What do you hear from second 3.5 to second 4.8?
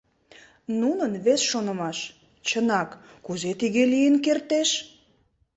тыге лийын кертеш?